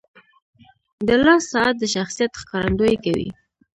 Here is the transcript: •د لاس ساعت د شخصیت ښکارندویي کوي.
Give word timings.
•د 1.07 1.09
لاس 1.23 1.43
ساعت 1.53 1.75
د 1.79 1.83
شخصیت 1.95 2.31
ښکارندویي 2.41 2.97
کوي. 3.05 3.29